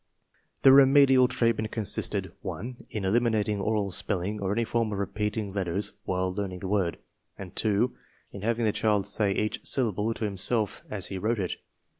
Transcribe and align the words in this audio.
The 0.63 0.71
remedial 0.71 1.27
treatment 1.27 1.71
consisted 1.71 2.31
(1) 2.41 2.87
in 2.89 3.05
eliminating 3.05 3.59
oral 3.61 3.91
spelling 3.91 4.39
or 4.41 4.51
any 4.51 4.63
form 4.63 4.91
of 4.91 4.97
repeating 4.97 5.53
letters 5.53 5.91
while 6.05 6.33
learn 6.33 6.51
ing 6.53 6.57
the 6.61 6.67
word, 6.67 6.97
and 7.37 7.55
(2) 7.55 7.95
in 8.31 8.41
having 8.41 8.65
the 8.65 8.71
child 8.71 9.05
say 9.05 9.31
each 9.31 9.63
sylla 9.63 9.93
ble 9.93 10.15
to 10.15 10.25
himself 10.25 10.81
as 10.89 11.05
he 11.09 11.19
wrote 11.19 11.37
it. 11.39 11.57